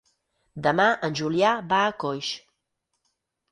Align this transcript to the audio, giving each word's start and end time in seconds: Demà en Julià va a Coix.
Demà 0.67 0.85
en 1.09 1.17
Julià 1.19 1.53
va 1.75 1.83
a 1.85 1.93
Coix. 2.07 2.33